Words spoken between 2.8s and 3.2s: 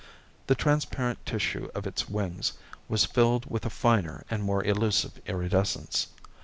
was